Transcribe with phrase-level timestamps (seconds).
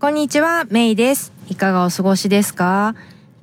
[0.00, 1.30] こんにちは、メイです。
[1.50, 2.94] いかがお過ごしですか？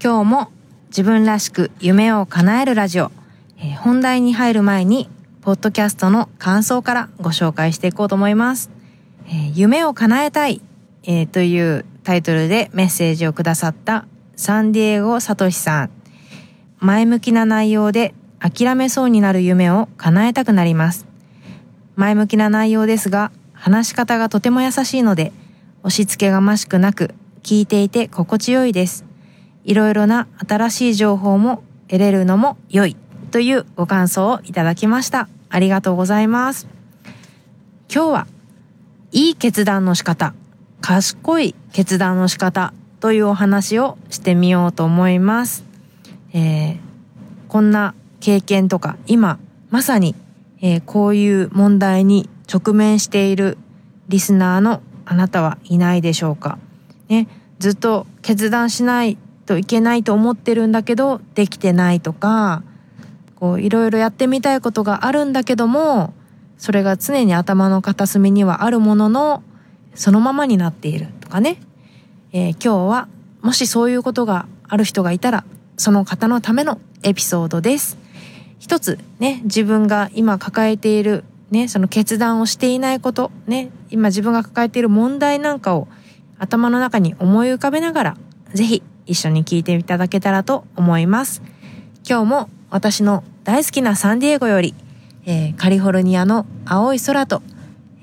[0.04, 0.52] 今日も
[0.88, 3.12] 自分らしく夢を叶えるラジオ、
[3.60, 5.08] えー、本題に入る前に、
[5.42, 8.72] ポッドキャストの感想からご紹介していこうと思います。
[9.28, 10.64] えー、夢を叶えたい、
[11.04, 15.90] えー、というタイトルでメッセージをくださったサンディエゴサトシさん。
[16.80, 21.06] 前向きな内容で諦めそうになる夢を叶えたくなります。
[21.96, 25.32] 前向きな内容ですが、話し方がとても優しいので、
[25.88, 29.06] 押し付けがましくなく、聞いていて心地よいです。
[29.64, 32.98] いろいろな新しい情報も得れるのも良い
[33.32, 35.30] というご感想をいただきました。
[35.50, 36.68] ありがとうございます。
[37.90, 38.28] 今日は、
[39.14, 40.34] いい決断の仕方、
[40.82, 45.64] 賢い決断の仕方というお話をしてみようと思います。
[46.34, 46.78] えー、
[47.48, 50.16] こんな経験とか、今、まさに、
[50.60, 53.58] えー、こういう問題に直面している
[54.10, 56.60] リスナーのあなたはいないでしょうか？
[57.08, 57.30] ね、
[57.60, 62.62] ずっと決断しないといけないと思ってるんだけど、できてないとか、
[63.36, 66.14] こういろいろやってみたいことがあるんだけども、
[66.58, 69.44] それが常に頭の片隅にはあるものの、
[69.96, 71.62] そのままになっているとかね。
[72.34, 73.08] えー、今日は
[73.42, 75.46] もしそういうことがある人がいたら、
[75.78, 77.98] その方のためのエピソードです。
[78.60, 85.88] 一つね、自分が今抱えているね、その決断をしていないこと、ね、今自分が抱えている問題なんかを
[86.40, 88.18] 頭の中に思い浮かべながら、
[88.54, 91.42] ぜひ一緒に聞いていただけたらと思います。
[92.08, 94.76] 今日も私の大好きなサンディエゴより、
[95.26, 97.42] えー、カリフォルニアの青い空と、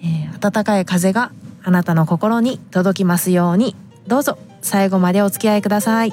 [0.02, 6.12] えー、暖かい風があなたの心に届きますように、どうぞ最後までお付き合いください。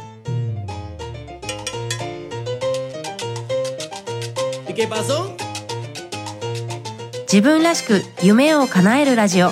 [7.32, 9.52] 自分らしく夢を叶えるラジオ。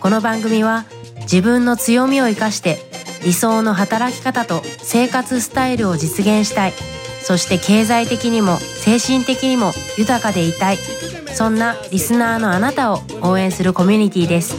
[0.00, 0.84] この番組は
[1.22, 2.76] 自分の強みを生かして
[3.24, 6.74] 理想の働き方と生活スタイルを実現したい。
[7.22, 10.76] そして経済的にも精神的にも豊かでいたい。
[11.32, 14.54] そんなリスナーのあなたを応援するコミュニティです。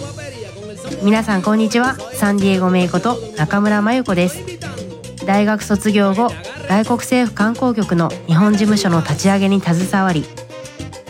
[1.04, 1.96] 皆さんこんにちは。
[2.16, 4.40] サンディエゴメイこと中村真由子です。
[5.28, 6.32] 大学卒業後
[6.68, 10.26] 外国政府観光局の日本事務所の立ち上げに携わり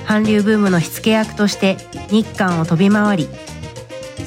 [0.07, 1.75] 韓流ブームの火付け役として
[2.09, 3.27] 日韓を飛び回り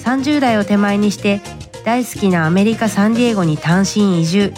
[0.05, 1.41] 30代を手前にして
[1.85, 4.53] 大好きなアメリカ・サンディエゴに単身移住。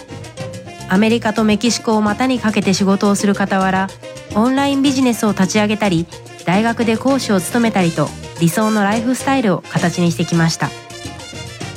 [0.89, 3.89] アメリカとメキシコを股にかけて仕事をする傍ら
[4.35, 6.07] オンラインビジネスを立ち上げたり
[6.45, 8.09] 大学で講師を務めたりと
[8.41, 10.69] 理想のライフスタイルを形にしてきました。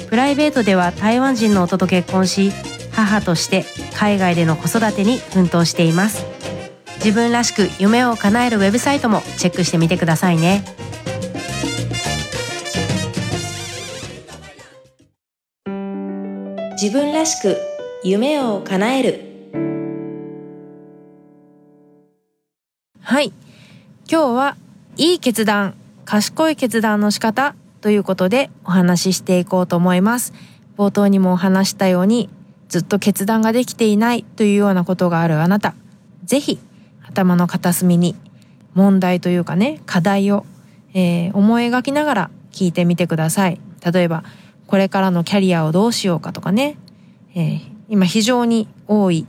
[0.09, 2.51] プライベートでは台湾人の夫と結婚し
[2.91, 6.34] 母として海外での子育てに奮闘しています。
[7.05, 10.66] 自分らしく夢を叶えるウェブサイトもチェックしてみてくださいね。
[16.71, 17.57] 自分らしく
[18.03, 19.21] 夢を叶える。
[23.01, 23.31] はい。
[24.09, 24.57] 今日は
[24.97, 30.33] いい決断賢い決断の仕方ということでお話ししていこうと思います。
[30.75, 32.31] 冒頭にもお話したように
[32.67, 35.75] ずっと決断ができていないというようなことがあるあなた。
[36.23, 36.57] ぜひ
[37.15, 38.15] 頭の片隅に
[38.73, 40.45] 問題というかね課題を、
[40.93, 43.59] えー、思い描きながら聞いてみてください。
[43.89, 44.23] 例えば
[44.67, 46.77] これからのキャリアをどうしようかとかね、
[47.35, 49.27] えー、今非常に多い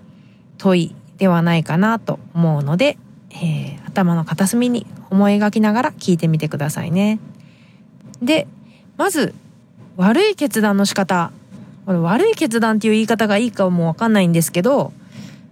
[0.59, 2.99] 問いではないかなと思うので、
[3.31, 7.21] えー、頭の片隅に思い描きながら聞いてみてくださいね。
[8.21, 8.49] で
[8.97, 9.35] まず
[9.97, 11.31] 悪い決断の仕方。
[11.85, 14.93] これ悪い決断っていう言い方がいいかもわかんないんですけど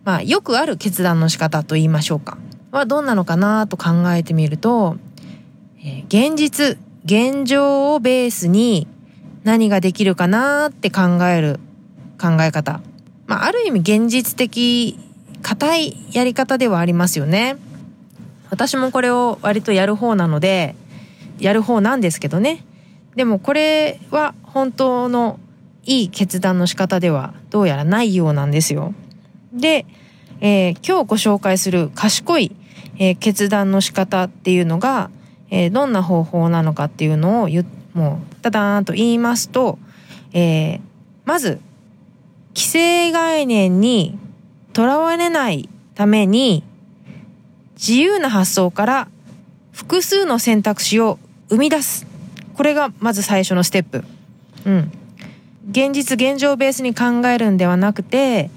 [0.05, 2.39] まあ、よくある決断の仕方と言いましょうか。
[2.73, 4.97] はどんなのかなと考えてみると、
[5.79, 8.89] えー、現実、現状をベースに
[9.45, 11.61] 何ができるかなって考える
[12.21, 12.81] 考え方。
[13.27, 14.99] まあ、ある意味現実的、
[15.43, 17.57] 硬いやり方ではありますよね。
[18.51, 20.75] 私もこれを割とやる方なので、
[21.39, 22.65] やる方なんですけどね。
[23.17, 25.39] でもこれは本当の
[25.85, 28.95] いい決断の仕方ではどうやらないようなんですよ。
[29.53, 29.87] で、
[30.41, 32.55] えー、今日ご紹介する賢い、
[32.99, 35.11] えー、決断の仕方っていうのが、
[35.51, 37.49] えー、どんな方法なのかっていうのを
[37.95, 39.79] もう、ただーんと言いますと、
[40.33, 40.81] えー、
[41.25, 41.61] まず、
[42.55, 44.19] 既成概念に
[44.73, 46.65] とらわれないために、
[47.77, 49.09] 自由な発想から
[49.73, 52.07] 複数の選択肢を生み出す。
[52.55, 54.05] これがまず最初のステップ。
[54.67, 54.93] うん。
[55.71, 58.51] 現実現状ベースに考えるんではなくて、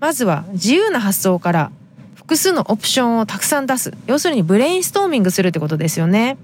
[0.00, 1.70] まずは自由な発想から
[2.14, 3.94] 複数のオプションをたくさん出す。
[4.06, 6.36] 要するにブレインストーミングするってことですよね。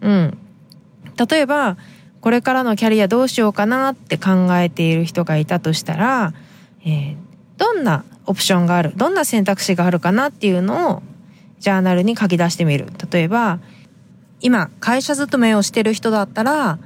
[0.00, 0.38] うん。
[1.28, 1.76] 例えば、
[2.20, 6.32] これからのキャリアどうしようかなって考えている人がいたとしたら、
[6.84, 7.16] えー、
[7.58, 8.92] どんなオプションがある？
[8.96, 11.02] どんな選択肢があるかなっていうのを
[11.58, 13.58] ジャーナルに書き出してみる例えば
[14.40, 16.78] 今会社勤めをしてる人だったら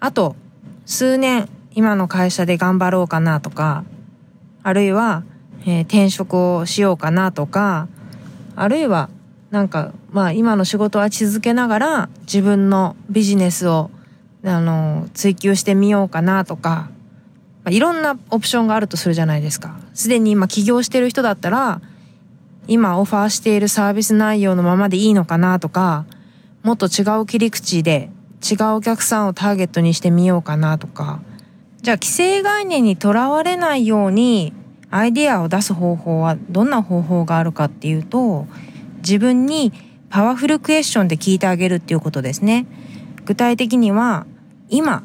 [0.00, 0.36] あと
[0.84, 3.84] 数年今の会社で頑張ろうかなとか
[4.62, 5.24] あるいは、
[5.66, 7.88] えー、転職をしようかなとか
[8.56, 9.08] あるいは
[9.50, 13.90] なんかまあ今の仕事は続けながら自分のビジネスを
[14.44, 16.90] あの追求してみようかなとか、
[17.62, 19.78] まあ、いろんなオプションがあるとするじゃないですか。
[19.94, 21.80] すでに今起業してる人だったら
[22.66, 26.04] 今オファーしているサービス内容のままでいいのかなとか
[26.62, 28.10] もっと違う切り口で
[28.42, 31.20] 違うお客さんをターゲットにしてみようかなとか
[31.82, 34.52] じゃあ既成概念にとらわれないように
[34.96, 38.46] アイデアを出す方法はどんな方法があるかっていうと
[38.98, 39.72] 自分に
[40.08, 42.66] パワフルクエスチョンで聞いてあげるっていうことですね。
[43.24, 44.24] 具体的には
[44.68, 45.02] 今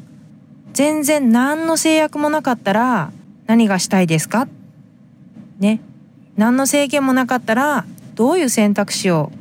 [0.72, 3.10] 全然何の制約もなかったら
[3.48, 4.46] 何がしたいですか？
[5.58, 5.80] ね。
[6.36, 7.84] 何の制限もなかったら
[8.14, 9.32] どういう選択肢を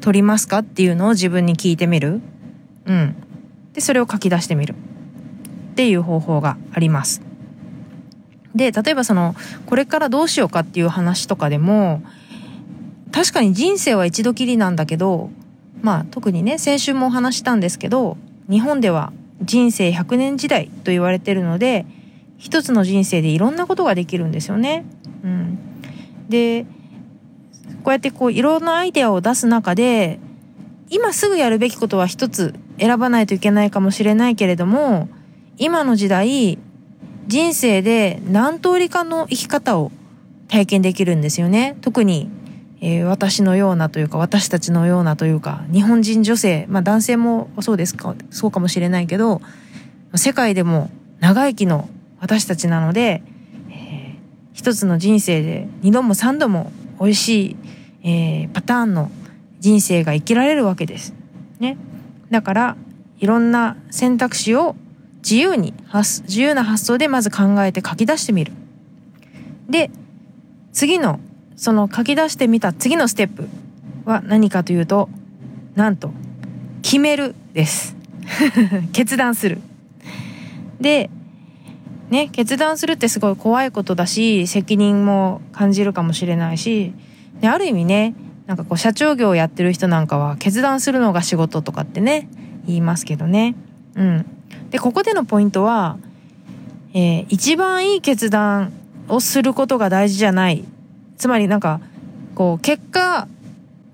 [0.00, 2.22] 取りますかっていうのを自分に聞いてみる。
[2.86, 3.14] うん。
[3.74, 4.74] で、それを書き出してみる。
[5.72, 7.20] っていう方法があります。
[8.56, 9.34] で、例えばその、
[9.66, 12.02] これからどうしようかっていう話とかでも、
[13.12, 15.30] 確かに人生は一度きりなんだけど、
[15.82, 18.16] まあ特にね、先週もお話したんですけど、
[18.50, 19.12] 日本では
[19.42, 21.86] 人生100年時代と言われてるので、
[22.38, 24.84] 一つの人生でいろんなことができるんですよね。
[25.22, 25.58] うん。
[26.28, 26.64] で、
[27.84, 30.18] こうやってこういろんなアイデアを出す中で、
[30.90, 35.08] 今すぐやるべきことは一つ選ばないといけないかもしれないけれども、
[35.58, 36.58] 今の時代
[37.26, 39.90] 人生で何通りかの生き方を
[40.48, 42.30] 体験できるんですよね特に、
[42.80, 49.40] えー、私のようなというか私たちのようなというか日本人女性まあ男性もそうですかそうかもしれないけど
[50.14, 50.90] 世界でも
[51.20, 51.88] 長生きの
[52.20, 53.22] 私たちなので、
[53.70, 54.16] えー、
[54.52, 56.70] 一つの人生で二度も三度も
[57.00, 57.56] 美味しい、
[58.02, 59.10] えー、パターンの
[59.58, 61.14] 人生が生きられるわけです。
[61.58, 61.76] ね。
[62.30, 62.76] だから
[63.18, 64.76] いろんな選択肢を
[65.22, 68.52] 自由に発自由な発想でまず考えて書き出してみる。
[69.68, 69.90] で
[70.72, 71.20] 次の
[71.56, 73.48] その書き出してみた次のステップ
[74.04, 75.08] は何かというと
[75.74, 76.12] なんと
[76.82, 77.96] 決めるです。
[78.92, 79.60] 決断する。
[80.80, 81.10] で
[82.10, 86.92] ね決断するってすごい怖いことだし責任も感じるかもしれないし
[87.40, 88.14] である意味ね
[88.46, 92.28] なんかこう社長業をやってる人なんかは決断するのが仕事とかってね
[92.66, 93.54] 言いますけどね。
[93.94, 94.26] うん。
[94.76, 95.96] でここでのポイントは、
[96.92, 98.74] えー、一番いい決断
[99.08, 100.64] をすることが大事じゃない
[101.16, 101.80] つまりなんか
[102.34, 103.26] こう結果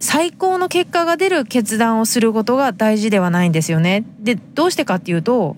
[0.01, 4.05] 最高の結果が出る決断をすることが大事ではないんですよね。
[4.19, 5.57] でどうしてかっていうと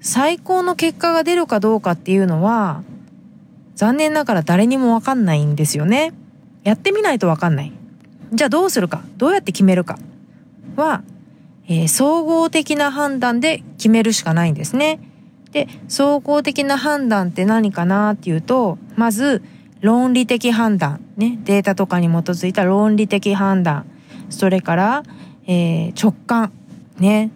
[0.00, 2.82] 最高の結果が出るかどうかっていうのは
[3.76, 6.12] 残念ながら誰にもわかんないんですよね。
[6.64, 7.72] やってみないとわかんない。
[8.32, 10.00] じゃあどうするかどうやって決めるか
[10.74, 11.04] は
[11.66, 15.00] えー、総合的な判断で決めるしかないんですね。
[15.52, 19.42] で、総合的な判断って何かなっていうと、まず、
[19.80, 21.00] 論理的判断。
[21.16, 21.38] ね。
[21.44, 23.86] データとかに基づいた論理的判断。
[24.30, 25.02] それから、
[25.46, 26.52] えー、直感。
[26.98, 27.30] ね。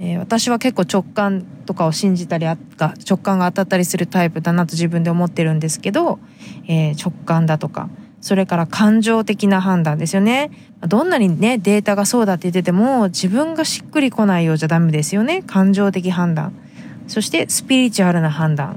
[0.00, 6.18] えー、私は結構直感とかを信じたりあか直感が当たったりするタイプだなと自分で思ってるんですけど、
[6.66, 7.88] えー、直感だとか
[8.24, 10.50] それから感情的な判断ですよね。
[10.80, 15.42] どんなにね、データがそうだって言ってても、自分がしっくりこないようじゃダメですよね。
[15.46, 16.54] 感情的判断。
[17.06, 18.68] そしてスピリチュアルな判断。
[18.68, 18.76] ま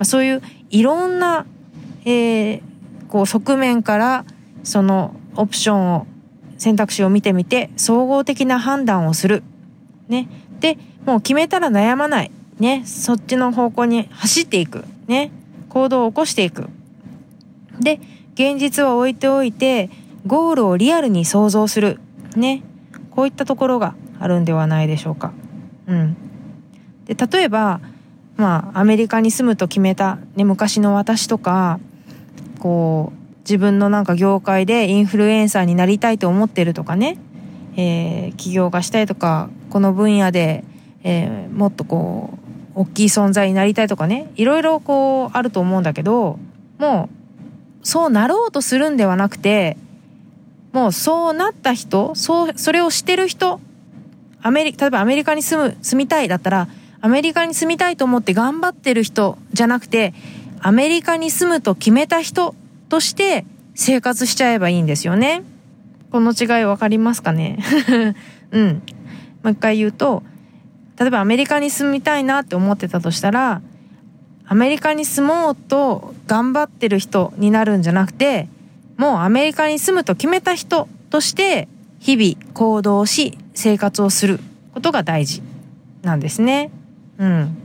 [0.00, 1.44] あ、そういういろんな、
[2.06, 2.62] えー、
[3.08, 4.24] こう側面から
[4.62, 6.06] そのオプションを、
[6.56, 9.42] 選択肢を見てみて、総合的な判断をする。
[10.08, 10.28] ね。
[10.60, 12.30] で、もう決めたら悩まない。
[12.58, 12.84] ね。
[12.86, 14.86] そっちの方向に走っていく。
[15.08, 15.30] ね。
[15.68, 16.70] 行動を起こしていく。
[17.80, 18.00] で、
[18.38, 19.90] 現実は置いておいて
[20.24, 21.98] ゴールをリアルに想像する。
[22.36, 22.62] ね。
[23.10, 25.32] こういったところがあるんではないでしょうか。
[25.88, 26.16] うん、
[27.06, 27.80] で例えば
[28.36, 31.80] まあアメリカに住むと決めた、ね、昔の私とか
[32.60, 37.18] こう自分のなんか業界でインフルエンサーになりたいと思ってるとかね、
[37.76, 40.62] えー、起業がしたいとかこの分野で、
[41.02, 42.38] えー、もっとこ
[42.76, 44.30] う大きい存在になりたいとかね。
[44.36, 46.38] いろいろこうあると思うんだけど
[46.78, 47.17] もう
[47.88, 49.78] そうなろうとするんではなくて
[50.74, 53.60] もうそうなった人そうそれをしてる人
[54.42, 56.68] アメリ例えばアメリカに住む住みたいだったら
[57.00, 60.12] アメリカに住みたいと思って頑張ってる人じゃなくて
[60.60, 62.54] アメリカに住むと決めた人
[62.90, 65.42] として生活しちゃえばいいんですよね。
[66.10, 67.58] この違い分かりますかね？
[68.52, 68.66] うん。
[69.42, 70.22] もう一回言うと
[71.00, 73.62] 例えばアメリカに住みたいなって思ってたとしたら
[74.50, 78.48] アメリカに住もうと頑張ってる人になるんじゃなくて
[78.96, 81.68] もうアメリカに住むと決めた人として
[82.00, 84.40] 日々行動し生活をする
[84.72, 85.42] ことが大事
[86.02, 86.70] なんですね。
[87.18, 87.56] うん、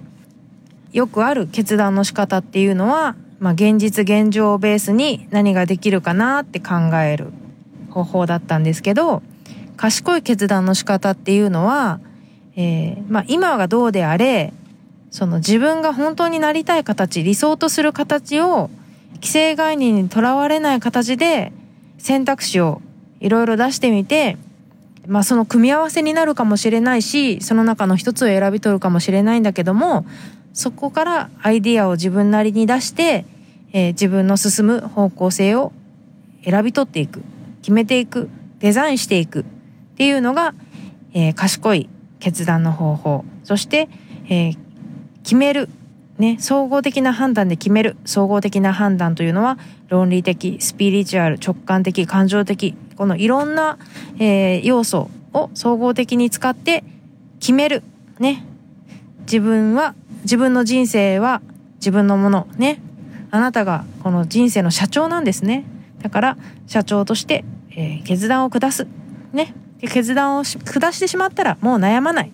[0.92, 7.28] よくある決断の仕方っていうのは、まあ、現実現状をベースに何ができるかなって考える
[7.92, 9.22] 方法だったんですけど
[9.78, 12.00] 賢い決断の仕方っていうのは、
[12.56, 14.54] えー、まあ、今がどうであれ
[15.14, 18.72] その自分が本当になりたい形理想とする形を
[19.18, 21.54] 既成概念にとらわれない形で
[22.00, 22.82] 選択肢を
[23.20, 24.38] いろいろ出してみて
[25.06, 30.04] まあその組み合わせになるかもしれないしその中の一つを選び取るかもしれないんだけども
[30.52, 33.28] そこからアイディアを自分なりに出して、
[33.72, 35.74] えー、自分の進む方向性を
[36.44, 37.22] 選び取っていく
[37.62, 39.44] 決めていくデザインしていくっ
[39.96, 40.56] ていうのが、
[41.14, 41.88] えー、賢い
[42.20, 43.26] 決断の方法。
[43.44, 43.90] そして、
[44.30, 44.58] えー、
[45.24, 45.70] 決める。
[46.20, 47.98] ね、総合的な判断で決める。
[48.06, 49.58] 総合的な判断というのは
[49.90, 53.80] 論理的スピリチュアル直感的感情的このいろんな、
[54.20, 56.84] えー、要素を総合的に使って
[57.40, 57.84] 決める。
[58.20, 58.46] ね。
[59.22, 61.42] 自分は自分の人生は
[61.76, 62.48] 自分のもの。
[62.58, 62.80] ね。
[63.32, 65.66] あなたがこの人生の社長なんですね。
[66.02, 66.38] だから
[66.68, 68.88] 社長として、えー、決断を下す。
[69.32, 69.56] ね。
[69.82, 72.32] 決断を下してしまったらもう悩まない。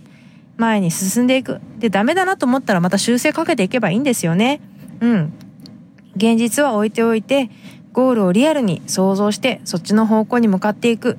[0.59, 1.61] 前に進んでいく。
[1.79, 4.61] で、ダメだなと思ったらまた修正かけていけばいいんですよね。
[4.99, 5.33] うん。
[6.15, 7.49] 現実は置いておいて、
[7.93, 11.17] ゴールをリアルに想像して、そっちの方向に向かっていく。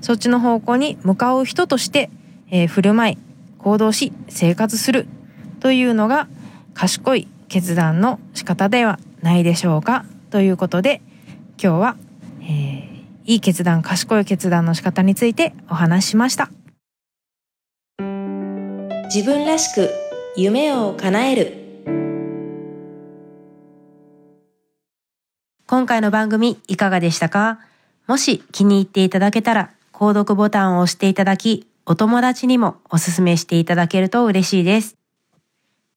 [0.00, 2.10] そっちの方向に向かう人として、
[2.50, 3.18] えー、振る舞い、
[3.58, 5.06] 行動し、生活する。
[5.60, 6.26] というのが、
[6.74, 10.06] 賢い決断の仕方ではないでしょうか。
[10.30, 11.02] ということで、
[11.62, 11.96] 今日は、
[12.40, 12.88] えー、
[13.26, 16.50] いい決断、賢い決断の仕方についてお話ししました。
[19.10, 19.90] 自分らしく
[20.36, 21.54] 夢を叶える
[25.66, 27.58] 今回の番組いかがでしたか？
[28.06, 34.94] もし気に入っていただけたら購読ボタンを押していただきお友達にもおすすめしていただけると嬉しいです。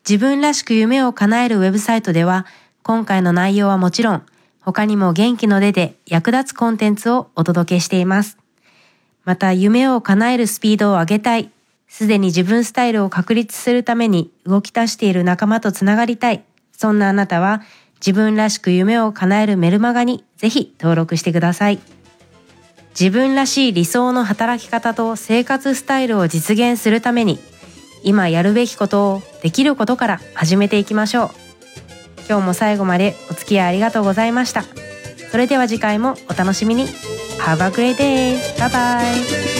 [0.08, 2.46] 自分らしく夢を叶えるウェブサイトでは
[2.82, 4.26] 今回の内容はもちろん
[4.62, 8.38] 他にも元気の出で役立つコンテンツをお届けしています。
[9.26, 11.52] また夢を叶えるスピードを上げたい
[11.92, 16.42] すでに自分スタイルを確立するために動き出している仲間とつながりたい。
[16.72, 17.62] そんなあなたは
[17.96, 21.80] 自分らしく夢を叶えるメルマガにぜひ登録してください。
[22.98, 27.40] 自分らしい理想の働き方と生活スタイルを実現するために
[28.04, 31.30] 今やるべきことをできることから始めていきましょう。
[32.30, 34.64] 今日も最後までお付き合いありがとうございました。
[35.30, 36.88] それでは次回もお楽しみに。
[37.40, 38.38] Have a great day!
[38.58, 39.51] Bye bye!